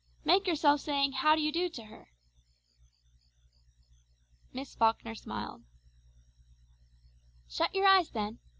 Make 0.25 0.47
yourself 0.47 0.79
saying 0.81 1.11
'How 1.11 1.35
do 1.35 1.43
you 1.43 1.51
do,' 1.51 1.69
to 1.69 1.83
her." 1.83 2.09
Miss 4.51 4.73
Falkner 4.73 5.13
smiled. 5.13 5.61
"Shut 7.47 7.75
your 7.75 7.85
eyes 7.85 8.09
then. 8.09 8.39